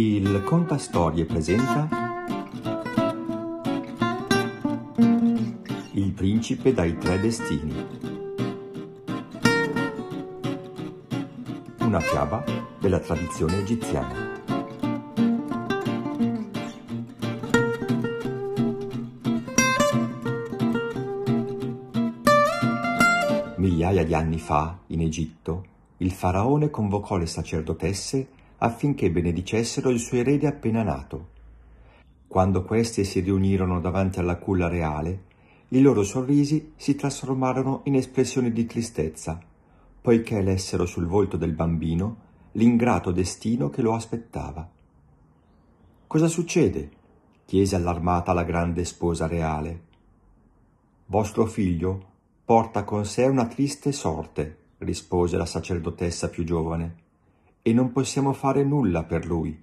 [0.00, 1.88] Il Contastorie presenta
[5.90, 7.74] Il principe dai tre destini.
[11.80, 12.44] Una fiaba
[12.78, 14.14] della tradizione egiziana.
[23.56, 25.64] Migliaia di anni fa, in Egitto,
[25.96, 31.36] il faraone convocò le sacerdotesse affinché benedicessero il suo erede appena nato.
[32.26, 35.24] Quando queste si riunirono davanti alla culla reale,
[35.68, 39.38] i loro sorrisi si trasformarono in espressioni di tristezza,
[40.00, 44.68] poiché lessero sul volto del bambino l'ingrato destino che lo aspettava.
[46.06, 46.90] Cosa succede?
[47.44, 49.84] chiese allarmata la grande sposa reale.
[51.06, 52.06] Vostro figlio
[52.44, 57.06] porta con sé una triste sorte, rispose la sacerdotessa più giovane,
[57.68, 59.58] e non possiamo fare nulla per lui,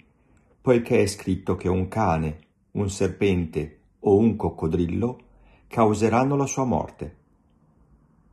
[0.62, 2.38] poiché è scritto che un cane,
[2.74, 5.20] un serpente o un coccodrillo
[5.66, 7.16] causeranno la sua morte.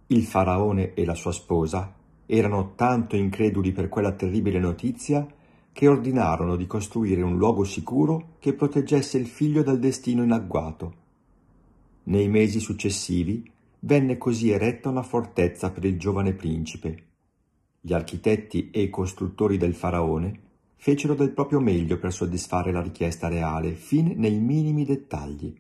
[0.09, 1.91] Il faraone e la sua sposa
[2.27, 5.27] erano tanto increduli per quella terribile notizia
[5.73, 10.95] che ordinarono di costruire un luogo sicuro che proteggesse il figlio dal destino in agguato.
[12.05, 17.07] Nei mesi successivi venne così eretta una fortezza per il giovane principe.
[17.85, 20.41] Gli architetti e i costruttori del faraone
[20.77, 25.53] fecero del proprio meglio per soddisfare la richiesta reale fin nei minimi dettagli.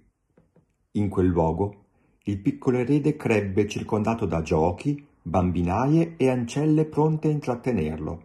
[0.92, 1.84] In quel luogo
[2.22, 8.22] il piccolo erede crebbe circondato da giochi, bambinaie e ancelle pronte a intrattenerlo.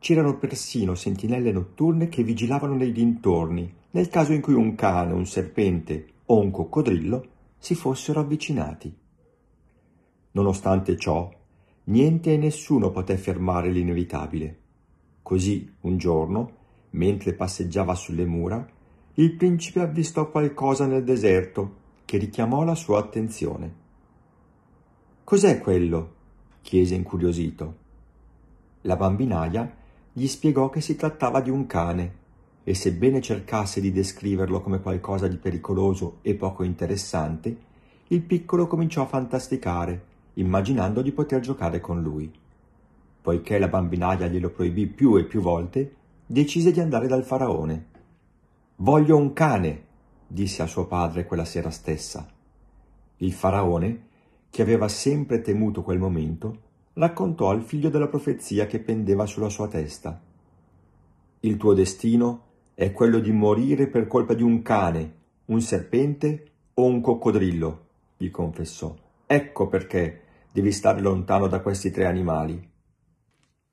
[0.00, 5.26] C'erano persino sentinelle notturne che vigilavano nei dintorni nel caso in cui un cane, un
[5.26, 8.92] serpente o un coccodrillo si fossero avvicinati.
[10.32, 11.38] Nonostante ciò,
[11.84, 14.58] niente e nessuno poté fermare l'inevitabile.
[15.22, 16.52] Così, un giorno,
[16.90, 18.66] mentre passeggiava sulle mura,
[19.14, 23.74] il principe avvistò qualcosa nel deserto che richiamò la sua attenzione.
[25.24, 26.14] Cos'è quello?
[26.62, 27.76] chiese incuriosito.
[28.82, 29.76] La bambinaia
[30.12, 32.18] gli spiegò che si trattava di un cane
[32.64, 37.56] e sebbene cercasse di descriverlo come qualcosa di pericoloso e poco interessante,
[38.08, 40.04] il piccolo cominciò a fantasticare,
[40.40, 42.30] immaginando di poter giocare con lui.
[43.22, 45.94] Poiché la bambinaia glielo proibì più e più volte,
[46.26, 47.86] decise di andare dal faraone.
[48.76, 49.84] Voglio un cane,
[50.26, 52.26] disse a suo padre quella sera stessa.
[53.18, 54.08] Il faraone,
[54.48, 59.68] che aveva sempre temuto quel momento, raccontò al figlio della profezia che pendeva sulla sua
[59.68, 60.18] testa.
[61.40, 65.14] Il tuo destino è quello di morire per colpa di un cane,
[65.46, 67.86] un serpente o un coccodrillo,
[68.16, 68.94] gli confessò.
[69.26, 72.68] Ecco perché devi stare lontano da questi tre animali.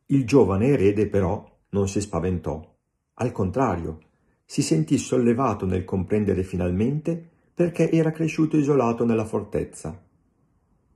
[0.08, 2.76] Il giovane erede però non si spaventò.
[3.16, 4.00] Al contrario,
[4.46, 10.02] si sentì sollevato nel comprendere finalmente perché era cresciuto isolato nella fortezza.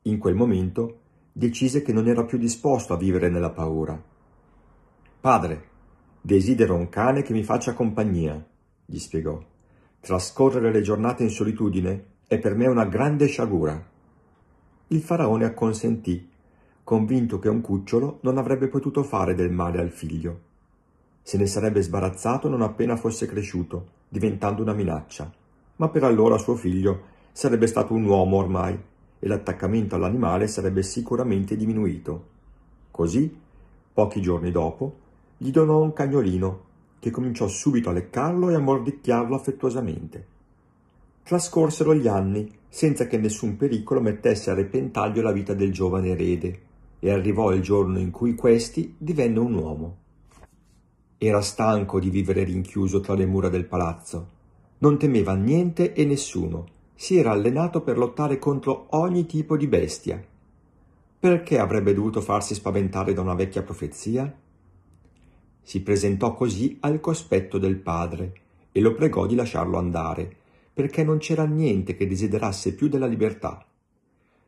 [0.03, 0.99] In quel momento
[1.31, 4.01] decise che non era più disposto a vivere nella paura.
[5.19, 5.69] Padre,
[6.23, 8.45] Desidero un cane che mi faccia compagnia,
[8.85, 9.43] gli spiegò.
[9.99, 13.83] Trascorrere le giornate in solitudine è per me una grande sciagura.
[14.91, 16.29] Il faraone acconsentì,
[16.83, 20.39] convinto che un cucciolo non avrebbe potuto fare del male al figlio.
[21.21, 25.31] Se ne sarebbe sbarazzato non appena fosse cresciuto, diventando una minaccia.
[25.77, 28.77] Ma per allora suo figlio sarebbe stato un uomo ormai
[29.17, 32.25] e l'attaccamento all'animale sarebbe sicuramente diminuito.
[32.91, 33.33] Così,
[33.93, 34.95] pochi giorni dopo,
[35.37, 36.63] gli donò un cagnolino,
[36.99, 40.25] che cominciò subito a leccarlo e a mordicchiarlo affettuosamente.
[41.23, 46.59] Trascorsero gli anni senza che nessun pericolo mettesse a repentaglio la vita del giovane erede,
[46.99, 49.97] e arrivò il giorno in cui questi divenne un uomo.
[51.17, 54.29] Era stanco di vivere rinchiuso tra le mura del palazzo.
[54.77, 56.65] Non temeva niente e nessuno.
[56.95, 60.23] Si era allenato per lottare contro ogni tipo di bestia.
[61.19, 64.33] Perché avrebbe dovuto farsi spaventare da una vecchia profezia?
[65.61, 68.33] Si presentò così al cospetto del padre
[68.71, 70.37] e lo pregò di lasciarlo andare,
[70.81, 73.63] perché non c'era niente che desiderasse più della libertà.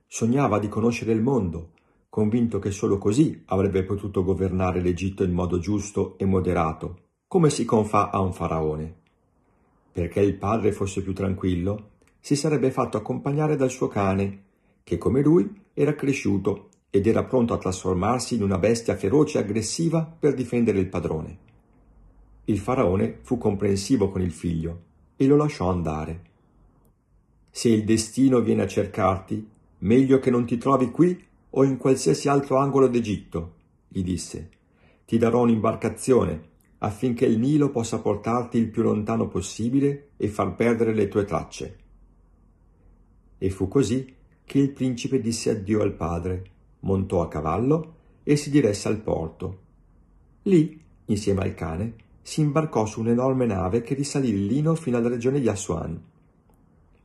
[0.08, 1.74] Sognava di conoscere il mondo,
[2.10, 7.66] convinto che solo così avrebbe potuto governare l'Egitto in modo giusto e moderato, come si
[7.66, 8.96] confà a un faraone.
[9.92, 11.90] Perché il padre fosse più tranquillo,
[12.20, 14.42] si sarebbe fatto accompagnare dal suo cane,
[14.84, 19.42] che come lui era cresciuto ed era pronto a trasformarsi in una bestia feroce e
[19.42, 21.38] aggressiva per difendere il padrone.
[22.46, 24.92] Il faraone fu comprensivo con il figlio
[25.24, 26.22] e lo lasciò andare.
[27.50, 29.48] Se il destino viene a cercarti,
[29.80, 33.54] meglio che non ti trovi qui o in qualsiasi altro angolo d'Egitto,
[33.88, 34.50] gli disse.
[35.06, 40.94] Ti darò un'imbarcazione affinché il Nilo possa portarti il più lontano possibile e far perdere
[40.94, 41.78] le tue tracce.
[43.38, 46.44] E fu così che il principe disse addio al padre,
[46.82, 49.60] montò a cavallo e si diresse al porto.
[50.44, 55.10] Lì, insieme al cane, si imbarcò su un'enorme nave che risalì il Lino fino alla
[55.10, 56.02] regione di Assuan.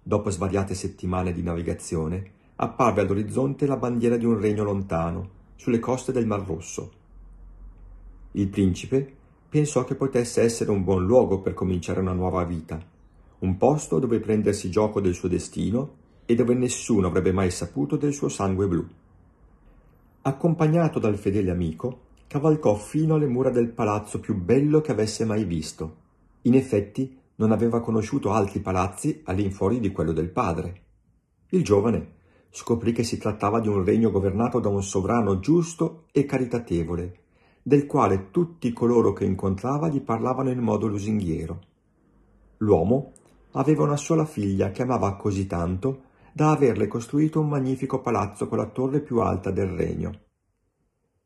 [0.00, 6.12] Dopo svariate settimane di navigazione, apparve all'orizzonte la bandiera di un regno lontano, sulle coste
[6.12, 6.92] del Mar Rosso.
[8.32, 9.16] Il principe
[9.48, 12.80] pensò che potesse essere un buon luogo per cominciare una nuova vita,
[13.40, 18.12] un posto dove prendersi gioco del suo destino e dove nessuno avrebbe mai saputo del
[18.12, 18.86] suo sangue blu.
[20.22, 25.44] Accompagnato dal fedele amico, cavalcò fino alle mura del palazzo più bello che avesse mai
[25.44, 25.96] visto.
[26.42, 30.82] In effetti non aveva conosciuto altri palazzi all'infuori di quello del padre.
[31.50, 32.16] Il giovane
[32.50, 37.20] scoprì che si trattava di un regno governato da un sovrano giusto e caritatevole,
[37.62, 41.60] del quale tutti coloro che incontrava gli parlavano in modo lusinghiero.
[42.58, 43.12] L'uomo
[43.52, 46.02] aveva una sola figlia che amava così tanto
[46.32, 50.12] da averle costruito un magnifico palazzo con la torre più alta del regno.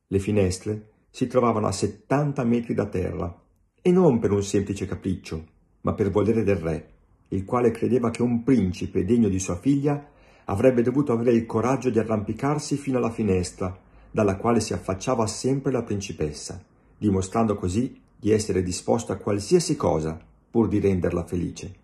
[0.06, 3.40] Le finestre si trovavano a settanta metri da terra,
[3.82, 5.44] e non per un semplice capriccio,
[5.82, 6.88] ma per volere del re,
[7.28, 10.08] il quale credeva che un principe degno di sua figlia
[10.46, 13.78] avrebbe dovuto avere il coraggio di arrampicarsi fino alla finestra
[14.10, 16.62] dalla quale si affacciava sempre la principessa,
[16.96, 20.18] dimostrando così di essere disposto a qualsiasi cosa
[20.50, 21.74] pur di renderla felice.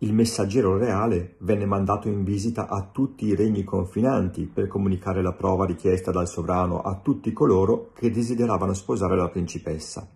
[0.00, 5.32] Il messaggero reale venne mandato in visita a tutti i regni confinanti per comunicare la
[5.32, 10.06] prova richiesta dal sovrano a tutti coloro che desideravano sposare la principessa.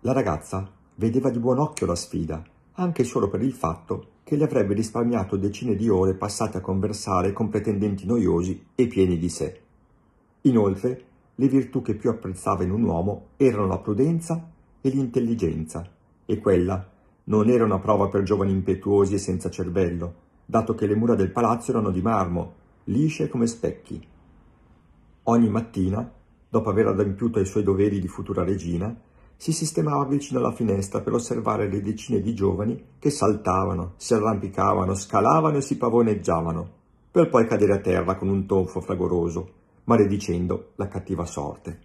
[0.00, 2.42] La ragazza vedeva di buon occhio la sfida,
[2.72, 7.32] anche solo per il fatto che le avrebbe risparmiato decine di ore passate a conversare
[7.32, 9.60] con pretendenti noiosi e pieni di sé.
[10.42, 11.04] Inoltre,
[11.36, 14.50] le virtù che più apprezzava in un uomo erano la prudenza
[14.80, 15.88] e l'intelligenza,
[16.26, 16.88] e quella
[17.24, 21.30] non era una prova per giovani impetuosi e senza cervello, dato che le mura del
[21.30, 22.54] palazzo erano di marmo,
[22.84, 24.06] lisce come specchi.
[25.24, 26.10] Ogni mattina,
[26.48, 28.94] dopo aver adempiuto i suoi doveri di futura regina,
[29.36, 34.94] si sistemava vicino alla finestra per osservare le decine di giovani che saltavano, si arrampicavano,
[34.94, 36.70] scalavano e si pavoneggiavano,
[37.10, 39.52] per poi cadere a terra con un tonfo fragoroso,
[39.84, 41.80] maledicendo la cattiva sorte.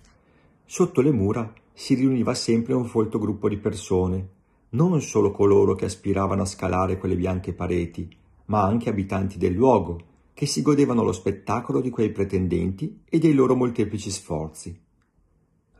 [0.65, 4.27] Sotto le mura si riuniva sempre un folto gruppo di persone,
[4.71, 8.10] non solo coloro che aspiravano a scalare quelle bianche pareti,
[8.45, 10.00] ma anche abitanti del luogo,
[10.33, 14.80] che si godevano lo spettacolo di quei pretendenti e dei loro molteplici sforzi.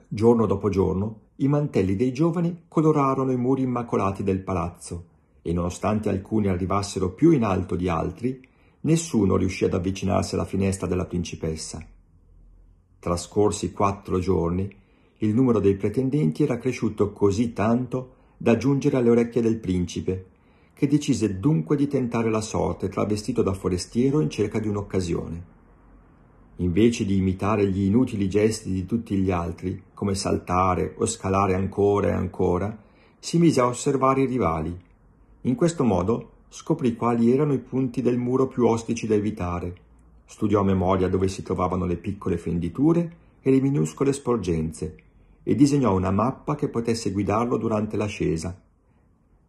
[0.08, 5.06] Giorno dopo giorno i mantelli dei giovani colorarono i muri immacolati del palazzo,
[5.42, 8.46] e nonostante alcuni arrivassero più in alto di altri,
[8.82, 11.86] nessuno riuscì ad avvicinarsi alla finestra della principessa.
[13.00, 14.70] Trascorsi quattro giorni,
[15.20, 20.26] il numero dei pretendenti era cresciuto così tanto da giungere alle orecchie del principe,
[20.74, 25.44] che decise dunque di tentare la sorte travestito da forestiero in cerca di un'occasione.
[26.56, 32.08] Invece di imitare gli inutili gesti di tutti gli altri, come saltare o scalare ancora
[32.08, 32.76] e ancora,
[33.20, 34.76] si mise a osservare i rivali.
[35.42, 39.88] In questo modo scoprì quali erano i punti del muro più ostici da evitare
[40.32, 44.96] Studiò a memoria dove si trovavano le piccole fenditure e le minuscole sporgenze
[45.44, 48.60] e disegnò una mappa che potesse guidarlo durante l'ascesa.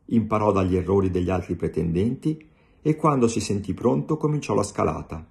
[0.07, 2.49] Imparò dagli errori degli altri pretendenti
[2.83, 5.27] e quando si sentì pronto cominciò la scalata.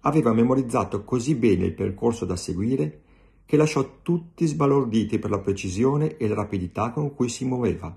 [0.00, 3.02] Aveva memorizzato così bene il percorso da seguire
[3.44, 7.96] che lasciò tutti sbalorditi per la precisione e la rapidità con cui si muoveva.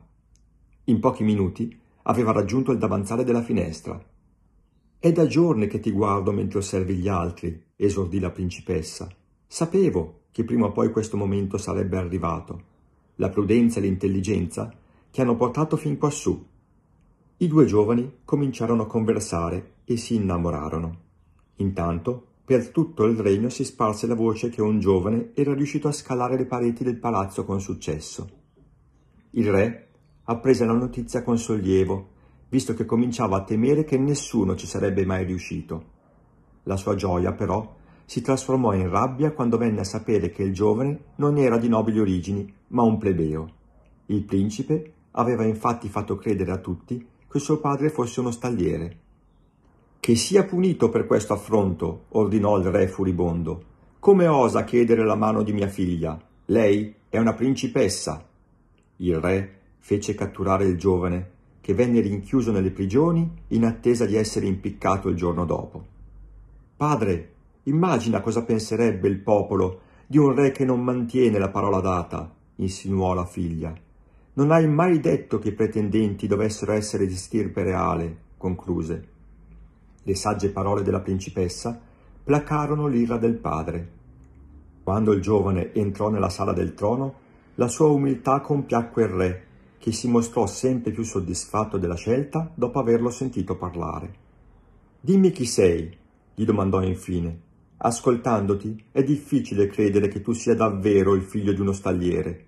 [0.86, 4.14] In pochi minuti aveva raggiunto il davanzale della finestra
[5.06, 9.08] è da giorni che ti guardo mentre osservi gli altri, esordì la principessa.
[9.46, 12.74] Sapevo che prima o poi questo momento sarebbe arrivato.
[13.16, 14.70] La prudenza e l'intelligenza
[15.10, 16.46] ti hanno portato fin quassù.
[17.38, 20.98] I due giovani cominciarono a conversare e si innamorarono.
[21.56, 25.94] Intanto, per tutto il regno si sparse la voce che un giovane era riuscito a
[25.94, 28.30] scalare le pareti del palazzo con successo.
[29.30, 29.88] Il re
[30.26, 32.10] apprese la notizia con sollievo
[32.50, 35.94] visto che cominciava a temere che nessuno ci sarebbe mai riuscito.
[36.64, 41.00] La sua gioia, però, si trasformò in rabbia quando venne a sapere che il giovane
[41.16, 43.50] non era di nobili origini, ma un plebeo.
[44.08, 48.98] Il principe aveva infatti fatto credere a tutti che suo padre fosse uno stalliere.
[50.00, 53.64] Che sia punito per questo affronto, ordinò il re furibondo.
[54.00, 56.18] Come osa chiedere la mano di mia figlia?
[56.46, 58.24] Lei è una principessa.
[58.98, 64.46] Il re fece catturare il giovane che venne rinchiuso nelle prigioni in attesa di essere
[64.46, 65.84] impiccato il giorno dopo.
[66.78, 67.34] Padre,
[67.66, 73.14] immagina cosa penserebbe il popolo di un re che non mantiene la parola data, insinuò
[73.14, 73.74] la figlia.
[74.34, 79.08] Non hai mai detto che i pretendenti dovessero essere di stirpe reale, concluse.
[80.04, 81.80] Le sagge parole della principessa
[82.24, 83.92] placarono l'ira del padre.
[84.84, 87.24] Quando il giovane entrò nella sala del trono,
[87.56, 89.46] la sua umiltà compiacque il re,
[89.80, 94.14] che si mostrò sempre più soddisfatto della scelta dopo averlo sentito parlare.
[95.00, 95.96] Dimmi chi sei,
[96.34, 97.45] gli domandò infine.
[97.86, 102.48] Ascoltandoti è difficile credere che tu sia davvero il figlio di uno stagliere.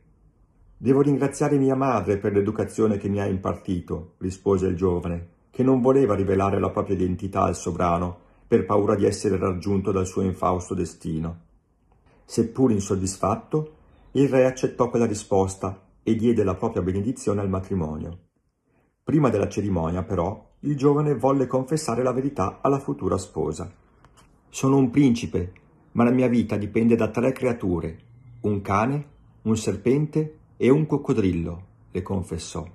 [0.75, 5.79] Devo ringraziare mia madre per l'educazione che mi ha impartito, rispose il giovane, che non
[5.79, 8.17] voleva rivelare la propria identità al sovrano
[8.47, 11.41] per paura di essere raggiunto dal suo infausto destino.
[12.25, 13.73] Seppur insoddisfatto,
[14.13, 18.17] il re accettò quella risposta e diede la propria benedizione al matrimonio.
[19.03, 23.85] Prima della cerimonia, però, il giovane volle confessare la verità alla futura sposa.
[24.49, 25.51] Sono un principe,
[25.91, 27.97] ma la mia vita dipende da tre creature,
[28.41, 29.05] un cane,
[29.43, 32.65] un serpente e un coccodrillo, le confessò.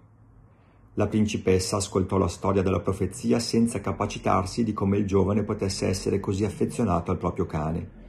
[0.95, 6.21] La principessa ascoltò la storia della profezia senza capacitarsi di come il giovane potesse essere
[6.21, 8.00] così affezionato al proprio cane.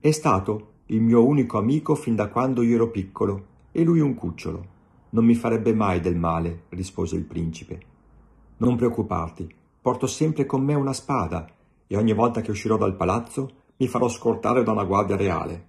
[0.00, 4.14] È stato il mio unico amico fin da quando io ero piccolo e lui un
[4.14, 4.74] cucciolo.
[5.10, 7.80] Non mi farebbe mai del male, rispose il principe.
[8.58, 11.46] Non preoccuparti, porto sempre con me una spada
[11.86, 15.68] e ogni volta che uscirò dal palazzo mi farò scortare da una guardia reale.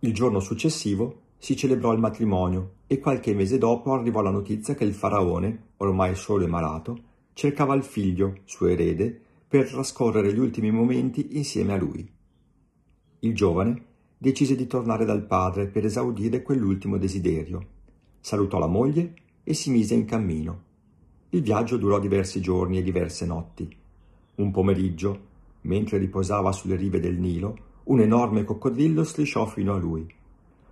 [0.00, 4.84] Il giorno successivo si celebrò il matrimonio e qualche mese dopo arrivò la notizia che
[4.84, 6.98] il faraone, ormai solo e malato,
[7.32, 12.08] cercava il figlio, suo erede, per trascorrere gli ultimi momenti insieme a lui.
[13.20, 13.84] Il giovane
[14.16, 17.66] decise di tornare dal padre per esaudire quell'ultimo desiderio.
[18.20, 20.62] Salutò la moglie e si mise in cammino.
[21.30, 23.76] Il viaggio durò diversi giorni e diverse notti.
[24.36, 25.20] Un pomeriggio,
[25.62, 30.06] mentre riposava sulle rive del Nilo, un enorme coccodrillo strisciò fino a lui.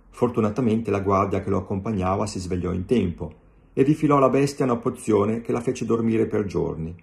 [0.09, 3.33] Fortunatamente la guardia che lo accompagnava si svegliò in tempo
[3.73, 6.95] e rifilò alla bestia una pozione che la fece dormire per giorni.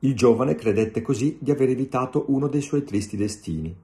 [0.00, 3.74] Il giovane credette così di aver evitato uno dei suoi tristi destini.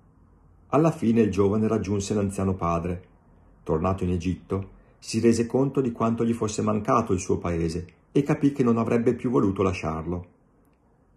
[0.69, 3.02] Alla fine il giovane raggiunse l'anziano padre.
[3.62, 8.23] Tornato in Egitto, si rese conto di quanto gli fosse mancato il suo paese e
[8.23, 10.26] capì che non avrebbe più voluto lasciarlo.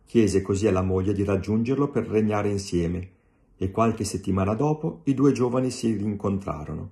[0.06, 3.10] Chiese così alla moglie di raggiungerlo per regnare insieme
[3.58, 6.90] e qualche settimana dopo i due giovani si rincontrarono.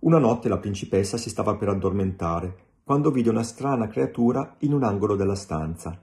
[0.00, 4.82] Una notte la principessa si stava per addormentare quando vide una strana creatura in un
[4.82, 6.00] angolo della stanza.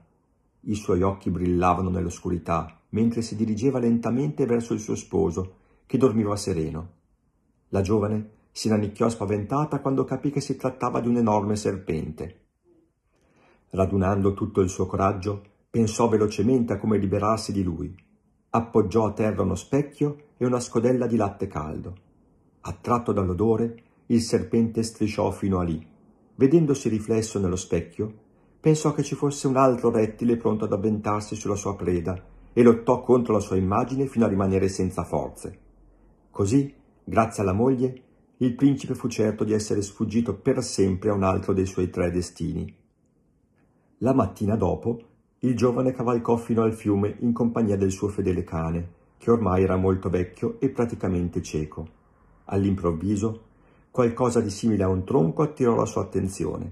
[0.60, 5.56] I suoi occhi brillavano nell'oscurità mentre si dirigeva lentamente verso il suo sposo,
[5.86, 6.96] che dormiva sereno.
[7.68, 12.40] La giovane si rannicchiò spaventata quando capì che si trattava di un enorme serpente.
[13.70, 15.42] Radunando tutto il suo coraggio,
[15.78, 17.94] pensò velocemente a come liberarsi di lui.
[18.50, 21.94] Appoggiò a terra uno specchio e una scodella di latte caldo.
[22.62, 25.86] Attratto dall'odore, il serpente strisciò fino a lì.
[26.34, 28.12] Vedendosi riflesso nello specchio,
[28.58, 32.20] pensò che ci fosse un altro rettile pronto ad avventarsi sulla sua preda
[32.52, 35.58] e lottò contro la sua immagine fino a rimanere senza forze.
[36.28, 38.02] Così, grazie alla moglie,
[38.38, 42.10] il principe fu certo di essere sfuggito per sempre a un altro dei suoi tre
[42.10, 42.74] destini.
[43.98, 45.07] La mattina dopo,
[45.40, 49.76] il giovane cavalcò fino al fiume in compagnia del suo fedele cane, che ormai era
[49.76, 51.88] molto vecchio e praticamente cieco.
[52.46, 53.42] All'improvviso,
[53.90, 56.70] qualcosa di simile a un tronco attirò la sua attenzione.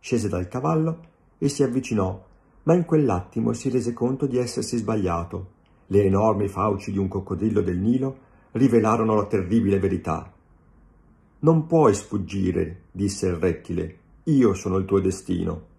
[0.00, 1.00] Scese dal cavallo
[1.38, 2.30] e si avvicinò
[2.64, 5.60] ma in quell'attimo si rese conto di essersi sbagliato.
[5.86, 8.16] Le enormi fauci di un coccodrillo del Nilo
[8.52, 10.32] rivelarono la terribile verità.
[11.40, 15.70] Non puoi sfuggire, disse il rettile, io sono il tuo destino.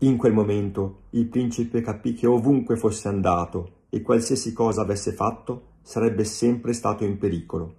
[0.00, 5.78] In quel momento il principe capì che ovunque fosse andato e qualsiasi cosa avesse fatto
[5.80, 7.74] sarebbe sempre stato in pericolo.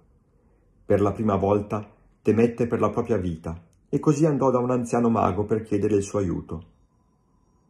[0.84, 1.88] Per la prima volta
[2.20, 6.02] temette per la propria vita e così andò da un anziano mago per chiedere il
[6.02, 6.64] suo aiuto.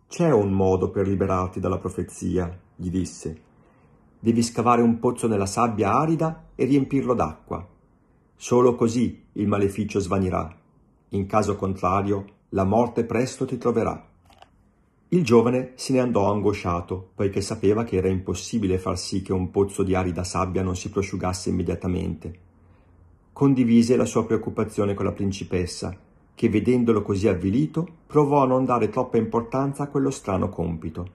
[0.08, 3.42] C'è un modo per liberarti dalla profezia, gli disse.
[4.18, 7.66] Devi scavare un pozzo nella sabbia arida e riempirlo d'acqua.
[8.34, 10.50] Solo così il maleficio svanirà.
[11.10, 14.07] In caso contrario, la morte presto ti troverà.
[15.10, 19.50] Il giovane se ne andò angosciato, poiché sapeva che era impossibile far sì che un
[19.50, 22.38] pozzo di arida sabbia non si prosciugasse immediatamente.
[23.32, 25.96] Condivise la sua preoccupazione con la principessa
[26.38, 31.10] che vedendolo così avvilito provò a non dare troppa importanza a quello strano compito.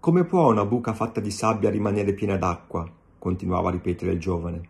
[0.00, 2.90] Come può una buca fatta di sabbia rimanere piena d'acqua?
[3.18, 4.68] continuava a ripetere il giovane.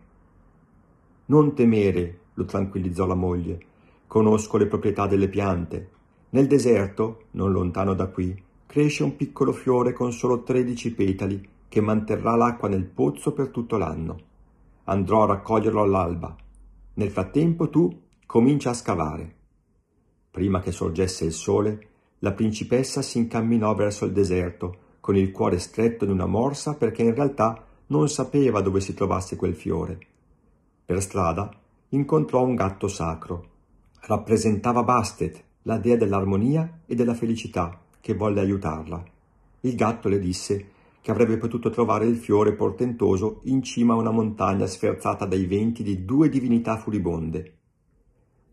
[1.25, 3.59] Non temere, lo tranquillizzò la moglie.
[4.05, 5.89] Conosco le proprietà delle piante.
[6.33, 11.81] Nel deserto, non lontano da qui, cresce un piccolo fiore con solo tredici petali che
[11.81, 14.17] manterrà l'acqua nel pozzo per tutto l'anno.
[14.85, 16.33] Andrò a raccoglierlo all'alba.
[16.93, 17.93] Nel frattempo tu
[18.25, 19.35] comincia a scavare.
[20.31, 21.87] Prima che sorgesse il sole,
[22.19, 27.03] la principessa si incamminò verso il deserto, con il cuore stretto in una morsa perché
[27.03, 29.99] in realtà non sapeva dove si trovasse quel fiore.
[30.85, 31.49] Per strada
[31.89, 33.49] incontrò un gatto sacro.
[34.01, 39.03] Rappresentava Bastet, la dea dell'armonia e della felicità, che volle aiutarla.
[39.61, 40.69] Il gatto le disse
[41.01, 45.83] che avrebbe potuto trovare il fiore portentoso in cima a una montagna sferzata dai venti
[45.83, 47.53] di due divinità furibonde.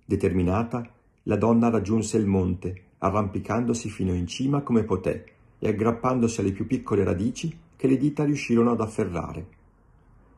[0.05, 0.91] Determinata,
[1.25, 5.25] la donna raggiunse il monte, arrampicandosi fino in cima come poté
[5.59, 9.47] e aggrappandosi alle più piccole radici che le dita riuscirono ad afferrare.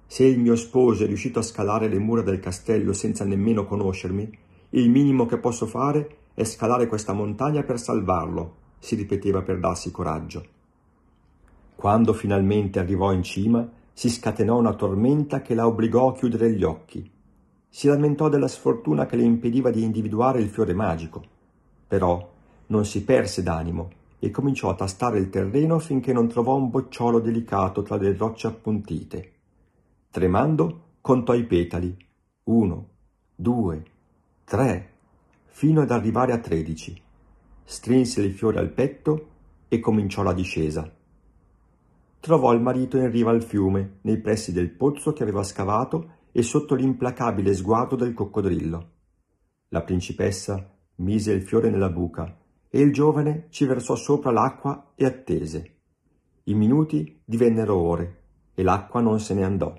[0.06, 4.38] Se il mio sposo è riuscito a scalare le mura del castello senza nemmeno conoscermi,
[4.70, 9.90] il minimo che posso fare è scalare questa montagna per salvarlo, si ripeteva per darsi
[9.90, 10.42] coraggio.
[11.76, 16.62] Quando finalmente arrivò in cima, si scatenò una tormenta che la obbligò a chiudere gli
[16.62, 17.10] occhi.
[17.68, 21.22] Si lamentò della sfortuna che le impediva di individuare il fiore magico.
[21.86, 22.32] Però
[22.68, 27.20] non si perse d'animo e cominciò a tastare il terreno finché non trovò un bocciolo
[27.20, 29.32] delicato tra le rocce appuntite.
[30.10, 31.94] Tremando, contò i petali.
[32.44, 32.88] Uno,
[33.34, 33.84] due,
[34.44, 34.89] tre,
[35.50, 37.00] fino ad arrivare a tredici.
[37.62, 39.28] Strinse il fiore al petto
[39.68, 40.90] e cominciò la discesa
[42.20, 46.42] trovò il marito in riva al fiume, nei pressi del pozzo che aveva scavato e
[46.42, 48.90] sotto l'implacabile sguardo del coccodrillo.
[49.68, 52.36] La principessa mise il fiore nella buca
[52.68, 55.76] e il giovane ci versò sopra l'acqua e attese.
[56.44, 58.18] I minuti divennero ore
[58.54, 59.74] e l'acqua non se ne andò.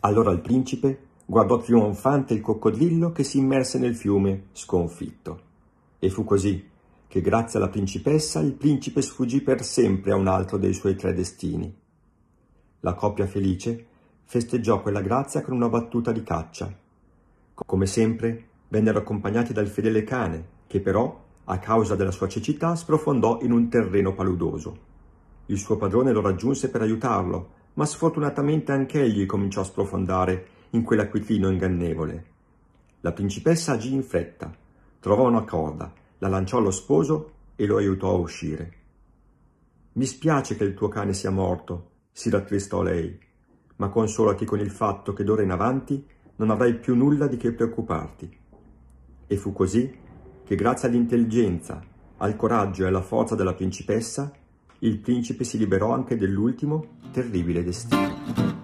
[0.00, 5.40] Allora il principe guardò trionfante il coccodrillo che si immerse nel fiume, sconfitto.
[6.00, 6.68] E fu così
[7.06, 11.14] che grazie alla principessa il principe sfuggì per sempre a un altro dei suoi tre
[11.14, 11.72] destini.
[12.80, 13.86] La coppia felice
[14.24, 16.68] festeggiò quella grazia con una battuta di caccia.
[17.54, 23.38] Come sempre, vennero accompagnati dal fedele cane, che però, a causa della sua cecità, sprofondò
[23.42, 24.78] in un terreno paludoso.
[25.46, 31.50] Il suo padrone lo raggiunse per aiutarlo, ma sfortunatamente anch'egli cominciò a sprofondare in quell'acquitino
[31.50, 32.24] ingannevole.
[33.00, 34.54] La principessa agì in fretta,
[35.00, 38.72] trovò una corda, la lanciò allo sposo e lo aiutò a uscire.
[39.92, 43.18] Mi spiace che il tuo cane sia morto, si rattristò lei,
[43.76, 46.06] ma consolati con il fatto che d'ora in avanti
[46.36, 48.38] non avrai più nulla di che preoccuparti.
[49.26, 49.98] E fu così
[50.44, 51.82] che grazie all'intelligenza,
[52.18, 54.32] al coraggio e alla forza della principessa,
[54.80, 58.59] il principe si liberò anche dell'ultimo terribile destino.